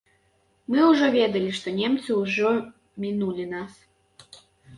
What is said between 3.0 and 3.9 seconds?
мінулі нас.